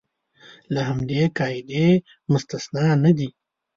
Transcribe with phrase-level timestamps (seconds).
[0.73, 1.85] له همدې قاعدې
[2.31, 3.29] مستثنی نه دي.